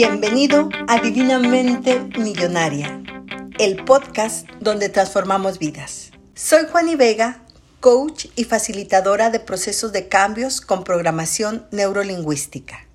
Bienvenido 0.00 0.68
a 0.86 1.00
Divinamente 1.00 1.98
Millonaria, 2.20 3.02
el 3.58 3.84
podcast 3.84 4.48
donde 4.60 4.90
transformamos 4.90 5.58
vidas. 5.58 6.12
Soy 6.36 6.66
Juani 6.70 6.94
Vega, 6.94 7.42
coach 7.80 8.26
y 8.36 8.44
facilitadora 8.44 9.30
de 9.30 9.40
procesos 9.40 9.90
de 9.90 10.06
cambios 10.06 10.60
con 10.60 10.84
programación 10.84 11.66
neurolingüística 11.72 12.86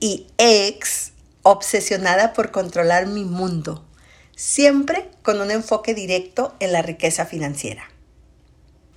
y 0.00 0.26
ex 0.36 1.12
obsesionada 1.44 2.32
por 2.32 2.50
controlar 2.50 3.06
mi 3.06 3.22
mundo, 3.22 3.84
siempre 4.34 5.08
con 5.22 5.40
un 5.40 5.52
enfoque 5.52 5.94
directo 5.94 6.56
en 6.58 6.72
la 6.72 6.82
riqueza 6.82 7.24
financiera. 7.24 7.84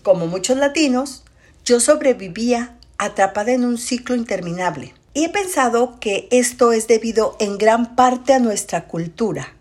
Como 0.02 0.26
muchos 0.26 0.58
latinos, 0.58 1.26
yo 1.64 1.80
sobrevivía 1.80 2.76
atrapada 2.98 3.52
en 3.52 3.66
un 3.66 3.78
ciclo 3.78 4.16
interminable 4.16 4.96
y 5.14 5.26
he 5.26 5.30
pensado 5.30 6.00
que 6.00 6.28
esto 6.32 6.72
es 6.72 6.88
debido 6.88 7.36
en 7.40 7.58
gran 7.58 7.96
parte 7.96 8.34
a 8.34 8.40
nuestra 8.40 8.88
cultura, 8.88 9.54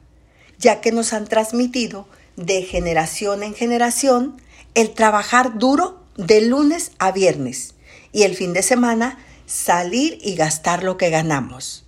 ya 0.59 0.81
que 0.81 0.93
nos 0.93 1.13
han 1.13 1.27
transmitido 1.27 2.07
de 2.37 2.63
generación 2.63 3.43
en 3.43 3.55
generación 3.55 4.41
el 4.75 4.91
trabajar 4.91 5.59
duro 5.59 6.03
de 6.17 6.41
lunes 6.41 6.93
a 6.99 7.13
viernes 7.13 7.75
y 8.13 8.23
el 8.23 8.37
fin 8.37 8.53
de 8.53 8.63
semana 8.63 9.19
salir 9.47 10.19
y 10.23 10.35
gastar 10.37 10.85
lo 10.85 10.97
que 10.97 11.11
ganamos, 11.11 11.85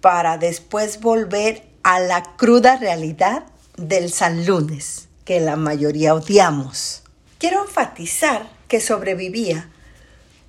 para 0.00 0.38
después 0.38 1.00
volver 1.00 1.64
a 1.82 2.00
la 2.00 2.22
cruda 2.36 2.76
realidad 2.76 3.44
del 3.76 4.10
San 4.10 4.46
Lunes, 4.46 5.08
que 5.24 5.40
la 5.40 5.56
mayoría 5.56 6.14
odiamos. 6.14 7.02
Quiero 7.38 7.62
enfatizar 7.62 8.50
que 8.68 8.80
sobrevivía 8.80 9.70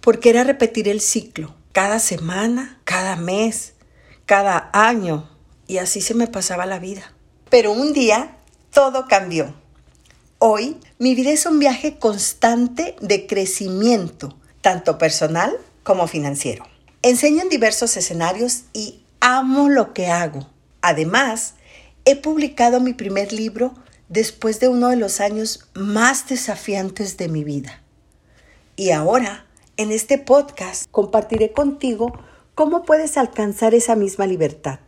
porque 0.02 0.30
era 0.30 0.44
repetir 0.44 0.88
el 0.88 1.02
ciclo, 1.02 1.54
cada 1.72 2.00
semana, 2.00 2.80
cada 2.84 3.16
mes, 3.16 3.74
cada 4.26 4.70
año, 4.74 5.30
y 5.68 5.78
así 5.78 6.02
se 6.02 6.14
me 6.14 6.28
pasaba 6.28 6.66
la 6.66 6.80
vida. 6.80 7.14
Pero 7.50 7.72
un 7.72 7.94
día 7.94 8.38
todo 8.72 9.08
cambió. 9.08 9.54
Hoy 10.40 10.78
mi 11.00 11.16
vida 11.16 11.32
es 11.32 11.46
un 11.46 11.58
viaje 11.60 11.98
constante 11.98 12.96
de 13.02 13.26
crecimiento, 13.26 14.38
tanto 14.62 14.98
personal 14.98 15.58
como 15.84 16.08
financiero. 16.08 16.66
Enseño 17.02 17.42
en 17.42 17.50
diversos 17.50 17.98
escenarios 17.98 18.66
y 18.74 19.02
amo 19.20 19.70
lo 19.70 19.94
que 19.94 20.08
hago. 20.08 20.48
Además, 20.82 21.56
he 22.06 22.16
publicado 22.16 22.80
mi 22.80 22.94
primer 22.94 23.34
libro 23.34 23.74
después 24.10 24.60
de 24.60 24.68
uno 24.68 24.90
de 24.90 24.96
los 24.96 25.20
años 25.20 25.68
más 25.74 26.28
desafiantes 26.28 27.18
de 27.18 27.30
mi 27.30 27.44
vida. 27.44 27.82
Y 28.76 28.92
ahora 28.92 29.47
en 29.78 29.92
este 29.92 30.18
podcast 30.18 30.88
compartiré 30.90 31.52
contigo 31.52 32.12
cómo 32.56 32.84
puedes 32.84 33.16
alcanzar 33.16 33.76
esa 33.76 33.96
misma 33.96 34.26
libertad. 34.26 34.80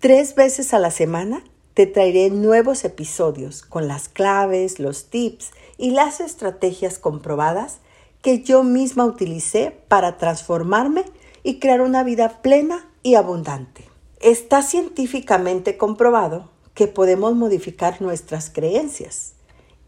Tres 0.00 0.34
veces 0.34 0.74
a 0.74 0.80
la 0.80 0.90
semana 0.90 1.44
te 1.74 1.86
traeré 1.86 2.28
nuevos 2.28 2.84
episodios 2.84 3.62
con 3.62 3.86
las 3.86 4.08
claves, 4.08 4.80
los 4.80 5.10
tips 5.10 5.52
y 5.78 5.92
las 5.92 6.20
estrategias 6.20 6.98
comprobadas 6.98 7.78
que 8.20 8.42
yo 8.42 8.64
misma 8.64 9.04
utilicé 9.04 9.76
para 9.86 10.18
transformarme 10.18 11.04
y 11.44 11.60
crear 11.60 11.80
una 11.80 12.02
vida 12.02 12.42
plena 12.42 12.90
y 13.04 13.14
abundante. 13.14 13.84
Está 14.20 14.62
científicamente 14.62 15.76
comprobado 15.76 16.50
que 16.74 16.88
podemos 16.88 17.34
modificar 17.36 18.02
nuestras 18.02 18.50
creencias 18.50 19.34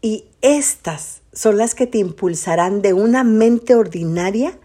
y 0.05 0.25
estas 0.43 1.23
son 1.33 1.57
las 1.57 1.73
que 1.73 1.87
te 1.87 1.97
impulsarán 1.97 2.83
de 2.83 2.93
una 2.93 3.23
mente 3.23 3.73
ordinaria 3.73 4.55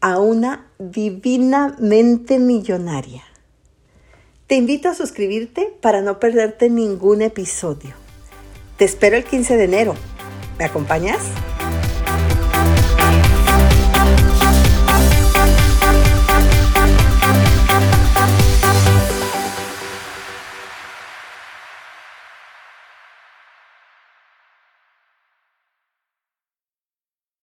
a 0.00 0.18
una 0.18 0.66
divinamente 0.80 2.40
millonaria. 2.40 3.22
Te 4.48 4.56
invito 4.56 4.88
a 4.88 4.96
suscribirte 4.96 5.72
para 5.80 6.02
no 6.02 6.18
perderte 6.18 6.70
ningún 6.70 7.22
episodio. 7.22 7.94
Te 8.78 8.84
espero 8.84 9.16
el 9.16 9.22
15 9.22 9.56
de 9.56 9.64
enero. 9.64 9.94
¿Me 10.58 10.64
acompañas? 10.64 11.20